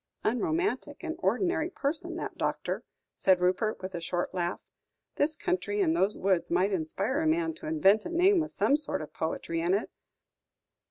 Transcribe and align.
"Unromantic 0.23 1.03
and 1.03 1.15
ordinary 1.19 1.69
person, 1.69 2.15
that 2.15 2.35
doctor," 2.35 2.83
said 3.15 3.39
Rupert, 3.39 3.83
with 3.83 3.93
a 3.93 4.01
short 4.01 4.33
laugh; 4.33 4.59
"this 5.17 5.35
country 5.35 5.79
and 5.79 5.95
those 5.95 6.17
woods 6.17 6.49
might 6.49 6.71
inspire 6.73 7.21
a 7.21 7.27
man 7.27 7.53
to 7.53 7.67
invent 7.67 8.07
a 8.07 8.09
name 8.09 8.39
with 8.39 8.49
some 8.49 8.75
sort 8.75 9.03
of 9.03 9.13
poetry 9.13 9.61
in 9.61 9.75
it. 9.75 9.91